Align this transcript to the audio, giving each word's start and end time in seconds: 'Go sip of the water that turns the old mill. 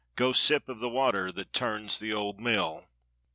'Go 0.15 0.33
sip 0.33 0.67
of 0.67 0.79
the 0.79 0.89
water 0.89 1.31
that 1.31 1.53
turns 1.53 1.99
the 1.99 2.11
old 2.11 2.39
mill. 2.39 2.85